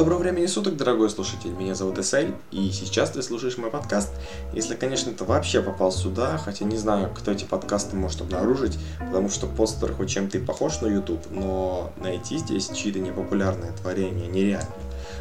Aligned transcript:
Доброго 0.00 0.20
времени 0.20 0.46
суток, 0.46 0.78
дорогой 0.78 1.10
слушатель, 1.10 1.50
меня 1.50 1.74
зовут 1.74 1.98
Эсель, 1.98 2.34
и 2.50 2.70
сейчас 2.72 3.10
ты 3.10 3.22
слушаешь 3.22 3.58
мой 3.58 3.70
подкаст. 3.70 4.08
Если, 4.54 4.74
конечно, 4.74 5.12
ты 5.12 5.24
вообще 5.24 5.60
попал 5.60 5.92
сюда, 5.92 6.38
хотя 6.38 6.64
не 6.64 6.78
знаю, 6.78 7.10
кто 7.14 7.32
эти 7.32 7.44
подкасты 7.44 7.96
может 7.96 8.22
обнаружить, 8.22 8.78
потому 8.98 9.28
что 9.28 9.46
постер 9.46 9.92
хоть 9.92 10.08
чем-то 10.08 10.38
и 10.38 10.40
похож 10.40 10.80
на 10.80 10.86
YouTube, 10.86 11.20
но 11.30 11.92
найти 11.98 12.38
здесь 12.38 12.70
чьи-то 12.70 12.98
непопулярные 12.98 13.72
творения 13.72 14.26
нереально. 14.26 14.72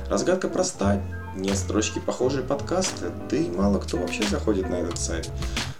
Разгадка 0.08 0.48
проста, 0.48 1.02
нет 1.36 1.58
строчки 1.58 2.00
похожие 2.00 2.46
подкасты, 2.46 3.12
да 3.30 3.36
и 3.36 3.52
мало 3.52 3.80
кто 3.80 3.98
вообще 3.98 4.24
заходит 4.30 4.70
на 4.70 4.76
этот 4.76 4.98
сайт. 4.98 5.30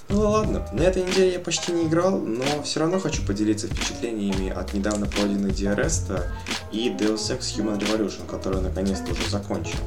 Ну 0.10 0.22
ладно, 0.28 0.68
на 0.74 0.82
этой 0.82 1.04
неделе 1.04 1.34
я 1.34 1.40
почти 1.40 1.72
не 1.72 1.86
играл, 1.86 2.18
но 2.18 2.44
все 2.64 2.80
равно 2.80 3.00
хочу 3.00 3.24
поделиться 3.24 3.68
впечатлениями 3.68 4.50
от 4.50 4.74
недавно 4.74 5.06
пройденной 5.06 5.52
Диареста 5.52 6.32
и 6.72 6.90
Deus 6.90 7.30
Ex 7.30 7.56
Human 7.56 7.80
Revolution, 7.80 8.26
которую 8.28 8.64
наконец-то 8.64 9.12
уже 9.12 9.30
закончил. 9.30 9.78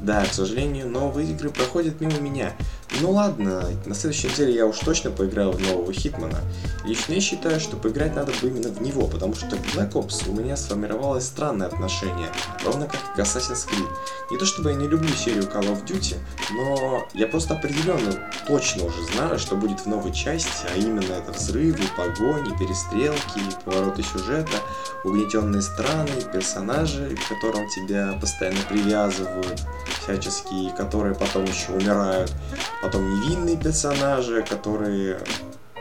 Да, 0.00 0.24
к 0.24 0.32
сожалению, 0.32 0.88
новые 0.88 1.30
игры 1.30 1.50
проходят 1.50 2.00
мимо 2.00 2.18
меня. 2.18 2.54
Ну 3.00 3.12
ладно, 3.12 3.64
на 3.86 3.94
следующей 3.94 4.28
неделе 4.28 4.54
я 4.54 4.66
уж 4.66 4.78
точно 4.78 5.10
поиграю 5.10 5.52
в 5.52 5.60
нового 5.60 5.92
Хитмана. 5.92 6.40
Лично 6.84 7.12
я 7.12 7.20
считаю, 7.20 7.60
что 7.60 7.76
поиграть 7.76 8.16
надо 8.16 8.32
бы 8.32 8.48
именно 8.48 8.70
в 8.70 8.82
него, 8.82 9.06
потому 9.06 9.34
что 9.34 9.56
к 9.56 9.60
Black 9.74 9.92
Ops 9.92 10.28
у 10.28 10.32
меня 10.32 10.56
сформировалось 10.56 11.24
странное 11.26 11.66
отношение, 11.66 12.28
ровно 12.64 12.86
как 12.86 13.14
к 13.14 13.18
Assassin's 13.18 13.68
Creed. 13.68 13.88
Не 14.30 14.38
то 14.38 14.46
чтобы 14.46 14.70
я 14.70 14.76
не 14.76 14.88
люблю 14.88 15.08
серию 15.10 15.44
Call 15.44 15.70
of 15.70 15.84
Duty, 15.84 16.16
но 16.50 17.06
я 17.14 17.26
просто 17.28 17.54
определенно 17.54 18.32
точно 18.46 18.86
уже 18.86 19.04
знаю, 19.12 19.38
что 19.38 19.54
будет 19.54 19.80
в 19.80 19.86
новой 19.86 20.12
части, 20.12 20.66
а 20.72 20.76
именно 20.76 21.12
это 21.12 21.30
взрывы, 21.32 21.84
погони, 21.96 22.56
перестрелки, 22.58 23.40
повороты 23.64 24.02
сюжета, 24.02 24.58
угнетенные 25.04 25.62
страны, 25.62 26.10
персонажи, 26.32 27.16
к 27.16 27.28
которым 27.28 27.68
тебя 27.68 28.18
постоянно 28.20 28.60
привязывают, 28.68 29.62
всяческие, 30.08 30.70
которые 30.72 31.14
потом 31.14 31.44
еще 31.44 31.72
умирают, 31.72 32.32
потом 32.82 33.20
невинные 33.20 33.56
персонажи, 33.56 34.42
которые 34.42 35.20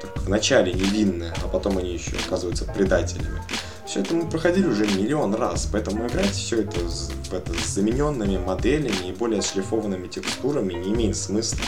только 0.02 0.20
вначале 0.20 0.74
невинные, 0.74 1.34
а 1.44 1.48
потом 1.48 1.78
они 1.78 1.94
еще 1.94 2.12
оказываются 2.26 2.66
предателями. 2.66 3.42
Все 3.88 4.02
это 4.02 4.14
мы 4.16 4.30
проходили 4.30 4.68
уже 4.68 4.86
миллион 4.86 5.34
раз, 5.34 5.70
поэтому 5.72 6.08
играть 6.08 6.32
все 6.32 6.64
это, 6.64 6.78
в 6.78 7.34
это 7.34 7.54
с 7.54 7.68
замененными 7.68 8.38
моделями 8.38 9.08
и 9.08 9.14
более 9.14 9.42
шлифованными 9.42 10.08
текстурами 10.08 10.74
не 10.74 10.90
имеет 10.90 11.16
смысла. 11.16 11.60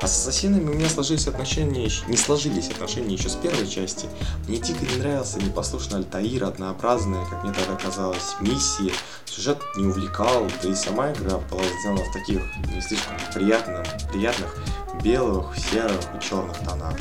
А 0.00 0.06
с 0.06 0.12
ассасинами 0.12 0.70
у 0.70 0.74
меня 0.74 0.88
сложились 0.88 1.26
отношения, 1.26 1.90
не 2.06 2.16
сложились 2.16 2.70
отношения 2.70 3.14
еще 3.14 3.28
с 3.28 3.34
первой 3.34 3.66
части. 3.66 4.06
Мне 4.46 4.58
дико 4.58 4.86
не 4.86 4.98
нравился 4.98 5.40
непослушный 5.40 5.98
Альтаир, 5.98 6.44
однообразные, 6.44 7.26
как 7.28 7.42
мне 7.42 7.52
тогда 7.52 7.74
казалось, 7.74 8.36
миссии. 8.40 8.92
Сюжет 9.24 9.58
не 9.76 9.86
увлекал, 9.86 10.46
да 10.62 10.68
и 10.68 10.74
сама 10.76 11.10
игра 11.10 11.38
была 11.50 11.62
сделана 11.80 12.04
в 12.04 12.12
таких 12.12 12.40
не 12.72 12.80
слишком 12.82 13.16
приятных, 13.34 13.84
приятных 14.12 14.56
белых, 15.04 15.56
серых 15.56 16.00
и 16.16 16.20
черных 16.20 16.58
тонах. 16.60 16.96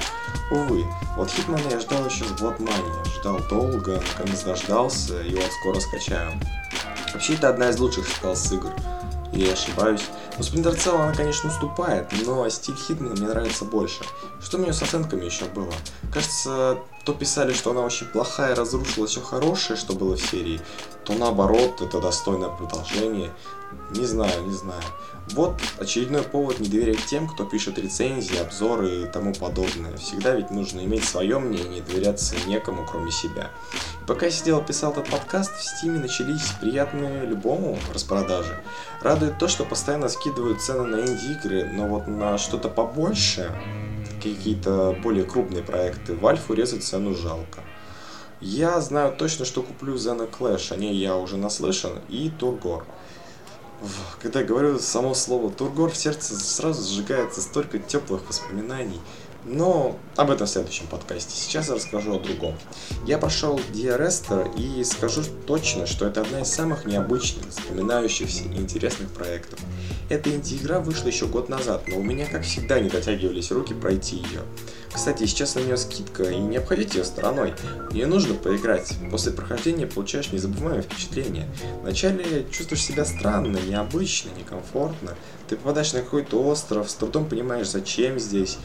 Увы, 0.52 0.86
вот 1.16 1.32
Хитмана 1.32 1.68
я 1.72 1.80
ждал 1.80 2.06
еще 2.06 2.26
с 2.26 2.32
Blood 2.32 2.60
ждал 3.20 3.40
долго, 3.50 4.04
наконец 4.12 4.44
дождался, 4.44 5.22
и 5.22 5.34
вот 5.34 5.50
скоро 5.62 5.80
скачаю. 5.80 6.34
Вообще 7.14 7.36
это 7.36 7.50
одна 7.50 7.70
из 7.70 7.80
лучших 7.80 8.08
стелс 8.08 8.52
игр, 8.52 8.72
или 9.32 9.46
я 9.46 9.54
ошибаюсь. 9.54 10.04
Но 10.38 10.44
Splinter 10.44 10.76
Cell 10.76 11.02
она, 11.02 11.14
конечно, 11.14 11.50
уступает, 11.50 12.12
но 12.26 12.48
стиль 12.50 12.76
Хитмана 12.76 13.16
мне 13.16 13.28
нравится 13.28 13.66
больше. 13.66 14.04
Что 14.42 14.58
у 14.58 14.62
нее 14.62 14.74
с 14.74 14.82
оценками 14.82 15.24
еще 15.26 15.46
было? 15.46 15.74
Кажется, 16.12 16.78
то 17.06 17.14
писали, 17.14 17.54
что 17.54 17.72
она 17.72 17.82
очень 17.82 18.08
плохая, 18.08 18.56
разрушила 18.56 19.08
все 19.08 19.22
хорошее, 19.22 19.78
что 19.78 19.94
было 19.94 20.16
в 20.16 20.22
серии, 20.22 20.62
то 21.04 21.14
наоборот, 21.14 21.82
это 21.82 22.00
достойное 22.00 22.50
продолжение. 22.50 23.32
Не 23.92 24.06
знаю, 24.06 24.46
не 24.46 24.54
знаю. 24.54 24.84
Вот 25.32 25.56
очередной 25.80 26.22
повод 26.22 26.60
не 26.60 26.68
доверять 26.68 27.06
тем, 27.06 27.28
кто 27.28 27.46
пишет 27.46 27.80
рецензии, 27.80 28.38
обзоры 28.38 29.04
и 29.04 29.06
тому 29.06 29.34
подобное. 29.34 29.96
Всегда 29.98 30.36
ведь 30.36 30.52
нужно 30.52 30.82
иметь 30.82 31.06
свое 31.06 31.40
мнение 31.40 31.80
и 31.80 31.82
доверяться 31.82 32.36
некому, 32.46 32.86
кроме 32.90 33.12
себя. 33.12 33.50
Пока 34.06 34.26
я 34.28 34.32
сидел 34.32 34.60
и 34.60 34.66
писал 34.66 34.92
этот 34.92 35.10
подкаст, 35.10 35.56
в 35.56 35.64
Стиме 35.64 36.00
начались 36.00 36.52
приятные 36.62 37.26
любому 37.26 37.80
распродажи. 37.94 38.62
Радует 39.02 39.40
то, 39.40 39.48
что 39.48 39.64
постоянно 39.64 40.10
скидывают 40.10 40.62
цены 40.62 40.84
на 40.84 41.02
инди-игры, 41.02 41.70
но 41.72 41.88
вот 41.88 42.08
на 42.08 42.38
что-то 42.38 42.68
побольше, 42.70 43.52
какие-то 44.24 44.96
более 45.02 45.26
крупные 45.26 45.64
проекты, 45.64 46.14
Valve 46.14 46.42
урезать 46.50 46.84
цену 46.84 47.16
жалко. 47.16 47.62
Я 48.42 48.80
знаю 48.82 49.16
точно, 49.18 49.46
что 49.46 49.62
куплю 49.62 49.96
Zena 49.96 50.30
Clash, 50.30 50.74
о 50.74 50.78
ней 50.78 50.96
я 50.96 51.16
уже 51.16 51.38
наслышан, 51.38 52.00
и 52.10 52.30
Тургор 52.30 52.86
когда 54.22 54.44
говорю 54.44 54.80
само 54.80 55.14
слово 55.14 55.52
Тургор, 55.52 55.92
в 55.92 55.98
сердце 55.98 56.36
сразу 56.36 56.82
сжигается 56.84 57.42
столько 57.42 57.80
теплых 57.80 58.28
воспоминаний. 58.28 59.00
Но 59.46 59.98
об 60.16 60.32
этом 60.32 60.48
в 60.48 60.50
следующем 60.50 60.88
подкасте. 60.88 61.36
Сейчас 61.36 61.68
я 61.68 61.76
расскажу 61.76 62.16
о 62.16 62.20
другом. 62.20 62.56
Я 63.06 63.18
прошел 63.18 63.60
Диарестер 63.74 64.52
и 64.58 64.84
скажу 64.84 65.22
точно, 65.46 65.86
что 65.86 66.06
это 66.06 66.22
одна 66.22 66.42
из 66.42 66.48
самых 66.48 66.86
необычных, 66.86 67.52
запоминающихся 67.52 68.44
и 68.44 68.56
интересных 68.56 69.10
проектов. 69.12 69.60
Эта 70.10 70.30
инди-игра 70.30 70.80
вышла 70.80 71.08
еще 71.08 71.28
год 71.28 71.50
назад, 71.50 71.88
но 71.88 71.98
у 71.98 72.04
меня, 72.04 72.26
как 72.26 72.44
всегда, 72.44 72.80
не 72.80 72.90
дотягивались 72.90 73.52
руки 73.52 73.74
пройти 73.74 74.18
ее. 74.18 74.42
Кстати, 74.94 75.26
сейчас 75.26 75.56
на 75.56 75.60
нее 75.60 75.76
скидка, 75.76 76.24
и 76.24 76.38
не 76.38 76.58
обходите 76.58 77.00
ее 77.00 77.04
стороной. 77.04 77.56
Ее 77.92 78.06
нужно 78.06 78.36
поиграть. 78.36 78.94
После 79.10 79.32
прохождения 79.32 79.88
получаешь 79.88 80.32
незабываемое 80.32 80.84
впечатление. 80.84 81.48
Вначале 81.82 82.46
чувствуешь 82.52 82.84
себя 82.84 83.04
странно, 83.04 83.58
необычно, 83.58 84.30
некомфортно. 84.38 85.16
Ты 85.50 85.56
попадаешь 85.56 85.94
на 85.94 86.02
какой-то 86.02 86.42
остров, 86.44 86.90
с 86.90 86.94
трудом 86.94 87.28
понимаешь, 87.28 87.70
зачем 87.70 88.20
здесь, 88.20 88.60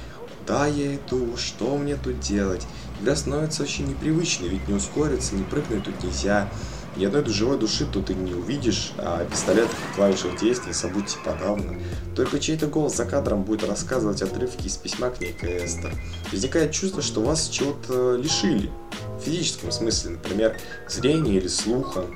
куда 0.49 0.67
я 0.67 0.95
иду, 0.95 1.37
что 1.37 1.77
мне 1.77 1.97
тут 1.97 2.21
делать. 2.21 2.67
Игра 3.03 3.15
становится 3.15 3.65
очень 3.65 3.87
непривычной, 3.87 4.49
ведь 4.49 4.67
не 4.67 4.75
ускориться, 4.75 5.35
не 5.35 5.45
прыгнуть 5.45 5.85
тут 5.85 6.03
нельзя. 6.03 6.49
Ни 6.97 7.05
одной 7.05 7.27
живой 7.27 7.59
души 7.59 7.87
тут 7.93 8.09
и 8.09 8.15
не 8.15 8.33
увидишь, 8.33 8.93
а 8.97 9.27
пистолет 9.27 9.69
в 9.69 9.95
клавишах 9.95 10.41
действий 10.41 10.73
забудьте 10.73 11.19
подавно. 11.23 11.79
Только 12.17 12.41
чей-то 12.41 12.67
голос 12.67 12.97
за 12.97 13.05
кадром 13.05 13.43
будет 13.43 13.69
рассказывать 13.69 14.23
отрывки 14.23 14.67
из 14.67 14.77
письма 14.79 15.11
к 15.11 15.21
некой 15.21 15.67
Эстер. 15.67 15.93
Возникает 16.33 16.73
чувство, 16.73 17.03
что 17.03 17.21
вас 17.21 17.49
чего-то 17.49 18.17
лишили. 18.17 18.71
В 19.21 19.25
физическом 19.25 19.71
смысле, 19.71 20.13
например, 20.13 20.57
зрения 20.89 21.37
или 21.37 21.49
слуха. 21.49 22.07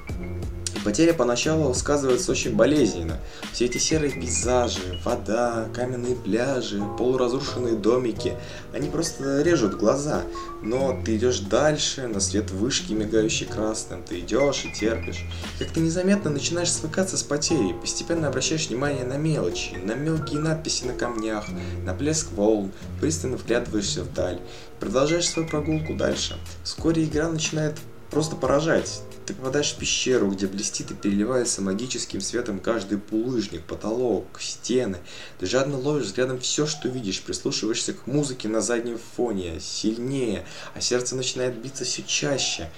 Потеря 0.85 1.13
поначалу 1.13 1.73
сказывается 1.75 2.33
очень 2.33 2.57
болезненно. 2.57 3.19
Все 3.53 3.67
эти 3.67 3.79
серые 3.79 4.11
пейзажи, 4.11 5.01
вода, 5.05 5.69
каменные 5.75 6.17
пляжи, 6.17 6.83
полуразрушенные 6.99 7.77
домики, 7.77 8.37
они 8.73 8.89
просто 8.89 9.43
режут 9.43 9.79
глаза. 9.79 10.23
Но 10.61 11.01
ты 11.05 11.17
идешь 11.17 11.41
дальше, 11.41 12.09
на 12.09 12.21
свет 12.21 12.51
вышки, 12.51 12.93
мигающий 12.93 13.47
красным, 13.47 14.03
ты 14.03 14.21
идешь 14.21 14.65
и 14.65 14.73
терпишь. 14.73 15.25
Как-то 15.59 15.81
незаметно 15.81 16.31
начинаешь 16.31 16.73
свыкаться 16.73 17.17
с 17.17 17.23
потерей, 17.23 17.75
постепенно 17.75 18.29
обращаешь 18.29 18.69
внимание 18.69 19.05
на 19.05 19.17
мелочи, 19.17 19.75
на 19.77 19.95
мелкие 19.95 20.41
надписи 20.41 20.85
на 20.85 20.95
камнях, 20.95 21.45
на 21.85 21.95
плеск 21.95 22.33
волн, 22.33 22.73
пристально 23.01 23.37
вглядываешься 23.37 24.03
вдаль. 24.03 24.41
Продолжаешь 24.81 25.29
свою 25.29 25.49
прогулку 25.49 25.95
дальше. 25.95 26.37
Вскоре 26.65 27.05
игра 27.05 27.29
начинает 27.29 27.77
просто 28.11 28.35
поражать. 28.35 29.03
Ты 29.27 29.35
попадаешь 29.35 29.73
в 29.73 29.79
пещеру, 29.79 30.31
где 30.31 30.47
блестит 30.47 30.91
и 30.91 30.95
переливается 30.95 31.63
магическим 31.63 32.21
светом 32.21 32.59
каждый 32.59 32.99
булыжник, 32.99 33.63
потолок, 33.63 34.27
стены. 34.41 34.99
Ты 35.39 35.47
жадно 35.47 35.79
ловишь 35.79 36.07
взглядом 36.07 36.41
все, 36.41 36.67
что 36.67 36.89
видишь, 36.89 37.23
прислушиваешься 37.23 37.93
к 37.93 38.07
музыке 38.07 38.49
на 38.49 38.61
заднем 38.61 38.99
фоне, 39.17 39.61
сильнее, 39.61 40.45
а 40.75 40.81
сердце 40.81 41.15
начинает 41.15 41.57
биться 41.57 41.85
все 41.85 42.03
чаще 42.03 42.71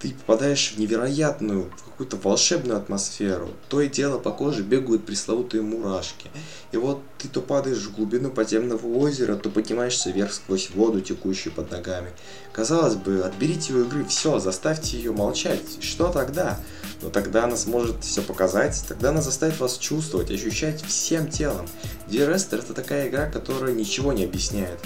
ты 0.00 0.14
попадаешь 0.14 0.72
в 0.72 0.78
невероятную, 0.78 1.70
какую-то 1.84 2.16
волшебную 2.16 2.78
атмосферу. 2.78 3.50
То 3.68 3.82
и 3.82 3.88
дело 3.88 4.18
по 4.18 4.30
коже 4.30 4.62
бегают 4.62 5.04
пресловутые 5.04 5.62
мурашки. 5.62 6.30
И 6.72 6.78
вот 6.78 7.02
ты 7.18 7.28
то 7.28 7.42
падаешь 7.42 7.84
в 7.84 7.94
глубину 7.94 8.30
подземного 8.30 8.86
озера, 8.86 9.36
то 9.36 9.50
поднимаешься 9.50 10.10
вверх 10.10 10.32
сквозь 10.32 10.70
воду, 10.70 11.02
текущую 11.02 11.52
под 11.52 11.70
ногами. 11.70 12.10
Казалось 12.52 12.94
бы, 12.94 13.20
отберите 13.20 13.74
у 13.74 13.84
игры 13.84 14.06
все, 14.06 14.38
заставьте 14.38 14.96
ее 14.96 15.12
молчать. 15.12 15.60
Что 15.80 16.08
тогда? 16.08 16.58
Но 17.02 17.10
тогда 17.10 17.44
она 17.44 17.56
сможет 17.56 18.02
все 18.02 18.22
показать, 18.22 18.82
тогда 18.88 19.10
она 19.10 19.20
заставит 19.20 19.60
вас 19.60 19.76
чувствовать, 19.76 20.30
ощущать 20.30 20.82
всем 20.82 21.28
телом. 21.28 21.66
Esther 22.08 22.58
это 22.58 22.72
такая 22.72 23.08
игра, 23.08 23.26
которая 23.26 23.74
ничего 23.74 24.12
не 24.12 24.24
объясняет. 24.24 24.80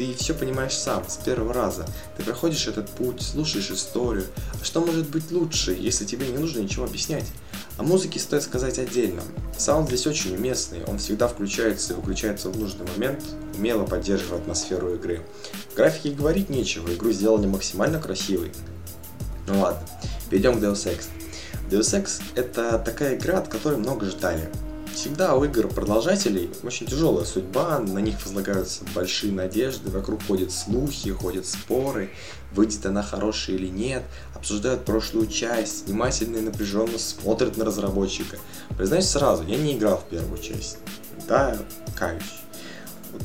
Ты 0.00 0.14
все 0.14 0.32
понимаешь 0.32 0.72
сам, 0.72 1.06
с 1.06 1.18
первого 1.18 1.52
раза. 1.52 1.84
Ты 2.16 2.22
проходишь 2.22 2.66
этот 2.66 2.88
путь, 2.88 3.20
слушаешь 3.20 3.70
историю. 3.70 4.24
А 4.58 4.64
что 4.64 4.80
может 4.80 5.10
быть 5.10 5.30
лучше, 5.30 5.76
если 5.78 6.06
тебе 6.06 6.26
не 6.26 6.38
нужно 6.38 6.60
ничего 6.60 6.86
объяснять? 6.86 7.26
О 7.76 7.82
музыке 7.82 8.18
стоит 8.18 8.42
сказать 8.42 8.78
отдельно. 8.78 9.20
Саунд 9.58 9.88
здесь 9.88 10.06
очень 10.06 10.34
уместный, 10.34 10.84
он 10.86 10.96
всегда 10.96 11.28
включается 11.28 11.92
и 11.92 11.96
выключается 11.96 12.48
в 12.48 12.58
нужный 12.58 12.86
момент, 12.86 13.22
умело 13.58 13.84
поддерживая 13.84 14.38
атмосферу 14.38 14.94
игры. 14.94 15.20
В 15.70 15.76
графике 15.76 16.12
говорить 16.12 16.48
нечего, 16.48 16.90
игру 16.94 17.12
сделали 17.12 17.46
максимально 17.46 18.00
красивой. 18.00 18.52
Ну 19.48 19.60
ладно, 19.60 19.86
перейдем 20.30 20.58
к 20.58 20.62
Deus 20.62 20.86
Ex. 20.86 21.08
Deus 21.68 22.02
Ex— 22.02 22.22
это 22.36 22.78
такая 22.78 23.18
игра, 23.18 23.36
от 23.36 23.48
которой 23.48 23.76
много 23.76 24.06
ждали. 24.06 24.48
Всегда 24.94 25.34
у 25.34 25.44
игр 25.44 25.68
продолжателей 25.68 26.50
очень 26.62 26.86
тяжелая 26.86 27.24
судьба, 27.24 27.78
на 27.78 27.98
них 28.00 28.16
возлагаются 28.24 28.84
большие 28.94 29.32
надежды, 29.32 29.88
вокруг 29.90 30.22
ходят 30.26 30.52
слухи, 30.52 31.10
ходят 31.10 31.46
споры, 31.46 32.10
выйдет 32.52 32.84
она 32.84 33.02
хорошая 33.02 33.56
или 33.56 33.68
нет, 33.68 34.02
обсуждают 34.34 34.84
прошлую 34.84 35.28
часть, 35.28 35.86
внимательно 35.86 36.38
и 36.38 36.42
напряженно 36.42 36.98
смотрят 36.98 37.56
на 37.56 37.64
разработчика. 37.64 38.36
Признаюсь 38.76 39.06
сразу, 39.06 39.44
я 39.44 39.56
не 39.56 39.76
играл 39.76 39.98
в 39.98 40.10
первую 40.10 40.38
часть. 40.42 40.78
Да, 41.26 41.56
каюсь. 41.96 42.22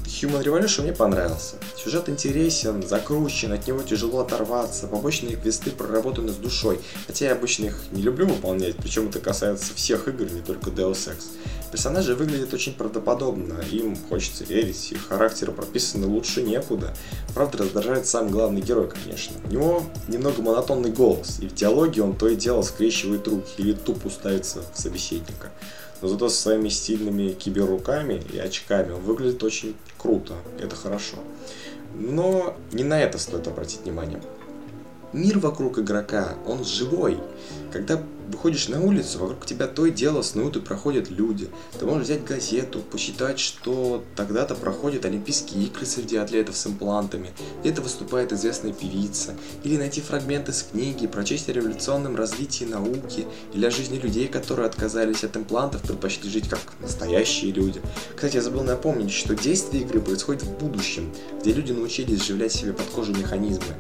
Human 0.06 0.44
Revolution 0.44 0.84
мне 0.84 0.94
понравился. 0.94 1.56
Сюжет 1.76 2.10
интересен, 2.10 2.86
закручен, 2.88 3.52
от 3.52 3.68
него 3.68 3.82
тяжело 3.84 4.22
оторваться, 4.22 4.88
побочные 4.88 5.36
квесты 5.36 5.72
проработаны 5.72 6.30
с 6.32 6.36
душой, 6.36 6.80
хотя 7.08 7.26
я 7.26 7.32
обычно 7.34 7.66
их 7.66 7.78
не 7.92 8.02
люблю 8.02 8.28
выполнять, 8.28 8.76
причем 8.78 9.10
это 9.10 9.20
касается 9.20 9.74
всех 9.76 10.08
игр, 10.08 10.26
не 10.32 10.42
только 10.42 10.70
Deus 10.70 11.10
Ex. 11.10 11.26
Персонажи 11.72 12.16
выглядят 12.16 12.54
очень 12.54 12.74
правдоподобно, 12.74 13.60
им 13.72 13.98
хочется 14.10 14.44
верить, 14.44 14.92
их 14.92 15.08
характеры 15.08 15.52
прописаны 15.52 16.08
лучше 16.08 16.42
некуда. 16.42 16.94
Правда, 17.34 17.60
раздражает 17.60 18.08
сам 18.08 18.30
главный 18.30 18.62
герой, 18.62 18.88
конечно. 18.90 19.36
У 19.46 19.52
него 19.52 19.84
немного 20.08 20.42
монотонный 20.42 20.92
голос, 20.92 21.40
и 21.42 21.48
в 21.48 21.54
диалоге 21.54 22.02
он 22.02 22.16
то 22.16 22.28
и 22.28 22.36
дело 22.36 22.62
скрещивает 22.62 23.28
руки 23.28 23.54
или 23.58 23.74
тупо 23.74 24.10
ставится 24.10 24.62
в 24.74 24.80
собеседника 24.80 25.52
но 26.02 26.08
зато 26.08 26.30
со 26.30 26.42
своими 26.42 26.70
стильными 26.70 27.30
киберруками 27.32 28.22
и 28.34 28.38
очками 28.38 28.92
он 28.92 29.02
выглядит 29.02 29.44
очень 29.44 29.76
круто, 29.98 30.34
это 30.60 30.76
хорошо. 30.76 31.18
Но 31.94 32.56
не 32.72 32.84
на 32.84 33.02
это 33.02 33.18
стоит 33.18 33.48
обратить 33.48 33.82
внимание. 33.82 34.22
Мир 35.16 35.40
вокруг 35.40 35.80
игрока, 35.80 36.36
он 36.46 36.66
живой. 36.66 37.18
Когда 37.72 38.04
выходишь 38.28 38.68
на 38.68 38.82
улицу, 38.82 39.20
вокруг 39.20 39.46
тебя 39.46 39.66
то 39.68 39.86
и 39.86 39.92
дело 39.92 40.22
снуют 40.24 40.58
и 40.58 40.60
проходят 40.60 41.10
люди. 41.10 41.48
Ты 41.80 41.86
можешь 41.86 42.04
взять 42.04 42.26
газету, 42.26 42.80
посчитать, 42.92 43.40
что 43.40 44.04
тогда-то 44.18 44.56
проходят 44.56 45.06
Олимпийские 45.06 45.66
игры 45.66 45.86
среди 45.86 46.18
атлетов 46.18 46.58
с 46.58 46.68
имплантами, 46.68 47.32
где-то 47.62 47.82
выступает 47.82 48.34
известная 48.34 48.74
певица, 48.74 49.36
или 49.64 49.78
найти 49.78 50.02
фрагменты 50.02 50.52
с 50.52 50.64
книги, 50.64 51.08
прочесть 51.08 51.48
о 51.48 51.54
революционном 51.54 52.18
развитии 52.18 52.66
науки, 52.66 53.26
или 53.54 53.66
о 53.66 53.72
жизни 53.72 53.98
людей, 53.98 54.28
которые 54.28 54.68
отказались 54.68 55.24
от 55.24 55.38
имплантов, 55.38 55.82
предпочли 55.84 56.30
жить 56.30 56.50
как 56.50 56.60
настоящие 56.82 57.54
люди. 57.54 57.82
Кстати, 58.16 58.36
я 58.36 58.42
забыл 58.42 58.64
напомнить, 58.64 59.12
что 59.12 59.34
действие 59.34 59.84
игры 59.84 60.02
происходит 60.02 60.44
в 60.44 60.58
будущем, 60.58 61.14
где 61.40 61.54
люди 61.54 61.72
научились 61.72 62.22
сживлять 62.22 62.52
себе 62.52 62.74
под 62.74 62.88
кожу 62.88 63.14
механизмы. 63.14 63.76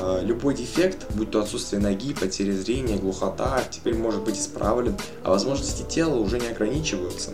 А, 0.00 0.22
любой 0.22 0.54
дефект, 0.54 0.77
будь 1.14 1.30
то 1.30 1.40
отсутствие 1.40 1.80
ноги, 1.80 2.14
потеря 2.14 2.52
зрения, 2.52 2.96
глухота, 2.96 3.62
теперь 3.70 3.94
может 3.94 4.22
быть 4.22 4.38
исправлен, 4.38 4.96
а 5.24 5.30
возможности 5.30 5.82
тела 5.82 6.16
уже 6.16 6.38
не 6.38 6.48
ограничиваются. 6.48 7.32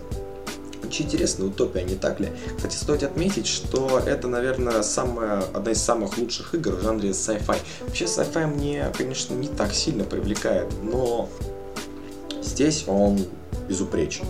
Очень 0.85 1.07
интересная 1.07 1.49
утопия, 1.49 1.83
не 1.83 1.95
так 1.95 2.21
ли? 2.21 2.29
Кстати, 2.57 2.77
стоит 2.77 3.03
отметить, 3.03 3.47
что 3.47 4.01
это, 4.07 4.29
наверное, 4.29 4.83
самая, 4.83 5.43
одна 5.53 5.73
из 5.73 5.83
самых 5.83 6.19
лучших 6.19 6.55
игр 6.55 6.77
в 6.77 6.83
жанре 6.83 7.11
sci-fi. 7.11 7.59
Вообще, 7.81 8.05
sci-fi 8.05 8.47
мне, 8.47 8.93
конечно, 8.97 9.35
не 9.35 9.49
так 9.49 9.75
сильно 9.75 10.05
привлекает, 10.05 10.73
но 10.83 11.29
здесь 12.43 12.85
он 12.87 13.21
безупречен. 13.69 14.27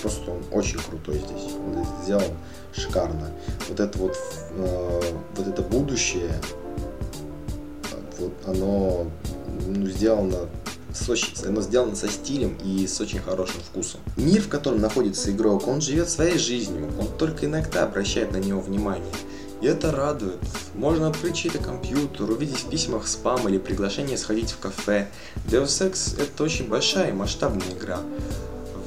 Просто 0.00 0.30
он 0.32 0.42
очень 0.50 0.78
крутой 0.78 1.18
здесь. 1.18 1.52
Он 1.54 1.86
сделан 2.02 2.32
шикарно. 2.74 3.30
Вот 3.68 3.80
это 3.80 3.98
вот, 3.98 4.16
э, 4.56 5.02
вот 5.36 5.46
это 5.46 5.62
будущее, 5.62 6.32
вот 8.22 8.32
оно 8.46 9.10
ну, 9.66 9.86
сделано 9.86 10.48
с 10.94 11.08
очень, 11.08 11.34
оно 11.46 11.60
сделано 11.62 11.96
со 11.96 12.08
стилем 12.08 12.56
и 12.62 12.86
с 12.86 13.00
очень 13.00 13.18
хорошим 13.18 13.60
вкусом. 13.60 14.00
Мир, 14.16 14.42
в 14.42 14.48
котором 14.48 14.80
находится 14.80 15.30
игрок, 15.30 15.66
он 15.66 15.80
живет 15.80 16.08
своей 16.08 16.38
жизнью, 16.38 16.90
он 16.98 17.08
только 17.18 17.46
иногда 17.46 17.84
обращает 17.84 18.32
на 18.32 18.36
него 18.36 18.60
внимание. 18.60 19.12
И 19.62 19.66
это 19.66 19.92
радует. 19.92 20.40
Можно 20.74 21.06
открыть 21.06 21.36
чей-то 21.36 21.58
компьютер, 21.58 22.28
увидеть 22.28 22.64
в 22.64 22.68
письмах 22.68 23.06
спам 23.06 23.48
или 23.48 23.58
приглашение 23.58 24.18
сходить 24.18 24.50
в 24.50 24.58
кафе. 24.58 25.08
Deus 25.46 25.88
Ex 25.88 26.20
это 26.20 26.42
очень 26.42 26.68
большая 26.68 27.10
и 27.10 27.12
масштабная 27.12 27.70
игра. 27.70 28.00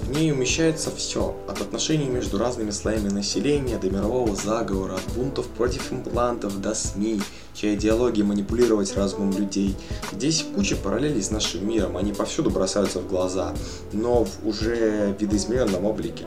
В 0.05 0.11
ней 0.11 0.31
умещается 0.31 0.91
все, 0.95 1.35
от 1.47 1.61
отношений 1.61 2.05
между 2.05 2.37
разными 2.37 2.69
слоями 2.69 3.09
населения 3.09 3.79
до 3.79 3.89
мирового 3.89 4.35
заговора, 4.35 4.93
от 4.93 5.13
бунтов 5.15 5.47
против 5.47 5.91
имплантов 5.91 6.61
до 6.61 6.75
СМИ, 6.75 7.21
чья 7.55 7.73
идеология 7.73 8.23
манипулировать 8.23 8.95
разумом 8.95 9.35
людей. 9.35 9.75
Здесь 10.11 10.45
куча 10.53 10.75
параллелей 10.75 11.23
с 11.23 11.31
нашим 11.31 11.67
миром, 11.67 11.97
они 11.97 12.13
повсюду 12.13 12.51
бросаются 12.51 12.99
в 12.99 13.07
глаза, 13.07 13.55
но 13.93 14.25
в 14.25 14.47
уже 14.47 15.15
видоизмененном 15.19 15.83
облике. 15.85 16.25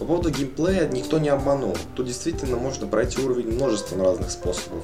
По 0.00 0.04
поводу 0.04 0.30
геймплея 0.30 0.88
никто 0.88 1.20
не 1.20 1.28
обманул, 1.28 1.76
тут 1.94 2.06
действительно 2.06 2.56
можно 2.56 2.88
пройти 2.88 3.22
уровень 3.22 3.54
множеством 3.54 4.02
разных 4.02 4.32
способов. 4.32 4.82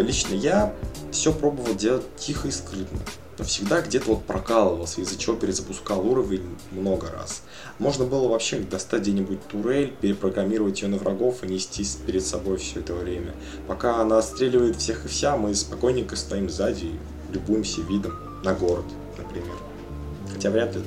Лично 0.00 0.34
я 0.34 0.74
все 1.10 1.32
пробовал 1.32 1.74
делать 1.74 2.04
тихо 2.16 2.48
и 2.48 2.50
скрытно 2.50 3.00
но 3.38 3.44
всегда 3.44 3.80
где-то 3.80 4.06
вот 4.06 4.24
прокалывался, 4.24 5.00
из-за 5.00 5.18
чего 5.18 5.36
перезапускал 5.36 6.06
уровень 6.06 6.56
много 6.70 7.10
раз. 7.10 7.42
Можно 7.78 8.04
было 8.04 8.28
вообще 8.28 8.58
достать 8.58 9.02
где-нибудь 9.02 9.46
турель, 9.48 9.92
перепрограммировать 10.00 10.80
ее 10.82 10.88
на 10.88 10.96
врагов 10.96 11.44
и 11.44 11.48
нести 11.48 11.84
перед 12.06 12.24
собой 12.24 12.56
все 12.56 12.80
это 12.80 12.94
время. 12.94 13.34
Пока 13.66 14.00
она 14.00 14.18
отстреливает 14.18 14.76
всех 14.76 15.04
и 15.04 15.08
вся, 15.08 15.36
мы 15.36 15.54
спокойненько 15.54 16.16
стоим 16.16 16.48
сзади 16.48 16.86
и 16.86 16.98
любуемся 17.32 17.82
видом 17.82 18.14
на 18.42 18.54
город, 18.54 18.86
например. 19.18 19.56
Хотя 20.32 20.50
вряд 20.50 20.74
ли 20.74 20.82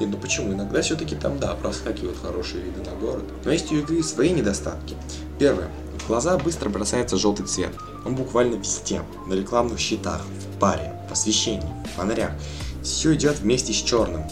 нет, 0.00 0.10
ну 0.10 0.16
почему? 0.16 0.52
Иногда 0.52 0.80
все-таки 0.80 1.16
там, 1.16 1.40
да, 1.40 1.54
проскакивают 1.54 2.18
хорошие 2.22 2.62
виды 2.62 2.88
на 2.88 2.94
город. 2.96 3.24
Но 3.44 3.50
есть 3.50 3.72
у 3.72 3.76
игры 3.76 4.02
свои 4.02 4.30
недостатки. 4.30 4.94
Первое. 5.38 5.68
Глаза 6.08 6.38
быстро 6.38 6.70
бросается 6.70 7.18
желтый 7.18 7.44
цвет. 7.44 7.74
Он 8.06 8.14
буквально 8.14 8.54
везде. 8.54 9.02
На 9.26 9.34
рекламных 9.34 9.78
щитах, 9.78 10.22
в 10.22 10.58
паре, 10.58 10.98
в 11.06 11.12
освещении, 11.12 11.68
в 11.84 11.96
фонарях. 11.96 12.30
Все 12.82 13.14
идет 13.14 13.40
вместе 13.40 13.74
с 13.74 13.76
черным. 13.76 14.24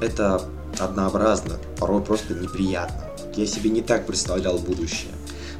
Это 0.00 0.40
однообразно, 0.78 1.58
порой 1.80 2.00
просто 2.00 2.34
неприятно. 2.34 3.10
Я 3.34 3.44
себе 3.46 3.70
не 3.70 3.82
так 3.82 4.06
представлял 4.06 4.56
будущее. 4.58 5.10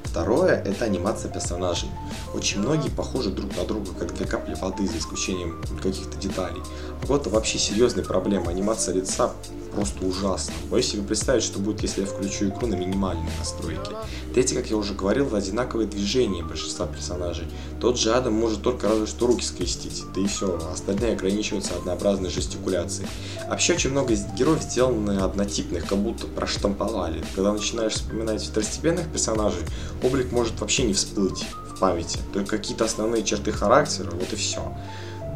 Второе– 0.05 0.63
это 0.65 0.85
анимация 0.85 1.31
персонажей. 1.31 1.89
Очень 2.33 2.61
многие 2.61 2.89
похожи 2.89 3.31
друг 3.31 3.57
на 3.57 3.65
друга, 3.65 3.91
как 3.99 4.15
две 4.15 4.25
капли 4.25 4.55
воды, 4.55 4.87
за 4.87 4.99
исключением 4.99 5.61
каких-то 5.83 6.17
деталей. 6.17 6.63
Вот 7.03 7.23
это 7.23 7.31
вообще 7.31 7.59
серьезная 7.59 8.05
проблема. 8.05 8.51
Анимация 8.51 8.95
лица 8.95 9.33
просто 9.79 10.05
ужасно. 10.05 10.55
Боюсь 10.71 10.89
себе 10.89 11.03
представить, 11.03 11.45
что 11.45 11.61
будет, 11.61 11.83
если 11.83 12.01
я 12.01 12.07
включу 12.09 12.47
игру 12.47 12.67
на 12.67 12.75
минимальные 12.75 13.31
настройки. 13.39 13.93
Третье, 14.35 14.57
как 14.57 14.69
я 14.71 14.77
уже 14.77 14.93
говорил, 14.93 15.33
одинаковые 15.37 15.87
движения 15.87 16.43
большинства 16.43 16.87
персонажей. 16.87 17.47
Тот 17.81 17.97
же 17.97 18.13
Адам 18.13 18.35
может 18.35 18.63
только 18.63 18.89
разве 18.89 19.07
что 19.07 19.29
руки 19.29 19.45
скрестить, 19.45 20.03
да 20.17 20.21
и 20.21 20.27
все, 20.27 20.59
остальные 20.73 21.13
ограничиваются 21.13 21.77
однообразной 21.77 22.29
жестикуляцией. 22.29 23.09
Вообще 23.49 23.75
очень 23.75 23.91
много 23.91 24.15
героев 24.37 24.63
сделаны 24.63 25.21
однотипных, 25.21 25.87
как 25.87 25.99
будто 25.99 26.27
проштамповали. 26.27 27.25
Когда 27.37 27.53
начинаешь 27.53 27.93
вспоминать 27.93 28.43
второстепенных 28.43 29.13
персонажей, 29.13 29.63
облик 30.03 30.33
может 30.33 30.59
вообще 30.61 30.83
не 30.83 30.93
всплыть 30.95 31.45
в 31.73 31.79
памяти, 31.79 32.19
только 32.33 32.57
какие-то 32.57 32.85
основные 32.85 33.23
черты 33.23 33.53
характера, 33.53 34.11
вот 34.11 34.33
и 34.33 34.37
все. 34.37 34.75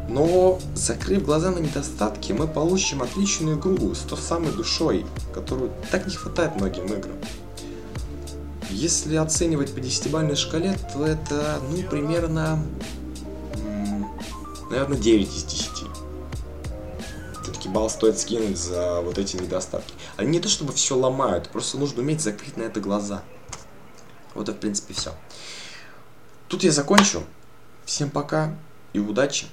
Но, 0.09 0.59
закрыв 0.75 1.23
глаза 1.23 1.51
на 1.51 1.59
недостатки, 1.59 2.33
мы 2.33 2.47
получим 2.47 3.01
отличную 3.01 3.57
игру 3.57 3.95
с 3.95 3.99
той 3.99 4.17
самой 4.17 4.51
душой, 4.51 5.05
которую 5.33 5.71
так 5.91 6.05
не 6.07 6.15
хватает 6.15 6.55
многим 6.55 6.85
играм. 6.85 7.15
Если 8.69 9.15
оценивать 9.15 9.73
по 9.73 9.79
десятибалльной 9.79 10.35
шкале, 10.35 10.77
то 10.93 11.05
это, 11.05 11.59
ну, 11.69 11.83
примерно, 11.83 12.59
наверное, 14.69 14.97
9 14.97 15.27
из 15.27 15.43
10. 15.43 15.69
Все-таки 17.43 17.69
балл 17.69 17.89
стоит 17.89 18.19
скинуть 18.19 18.57
за 18.57 19.01
вот 19.01 19.17
эти 19.17 19.37
недостатки. 19.37 19.93
Они 20.17 20.31
не 20.31 20.39
то 20.39 20.49
чтобы 20.49 20.73
все 20.73 20.97
ломают, 20.97 21.49
просто 21.49 21.77
нужно 21.77 22.01
уметь 22.01 22.21
закрыть 22.21 22.57
на 22.57 22.63
это 22.63 22.79
глаза. 22.79 23.23
Вот 24.33 24.49
и 24.49 24.51
в 24.51 24.57
принципе 24.57 24.93
все. 24.93 25.13
Тут 26.47 26.63
я 26.63 26.71
закончу. 26.71 27.23
Всем 27.85 28.09
пока 28.09 28.55
и 28.93 28.99
удачи! 28.99 29.41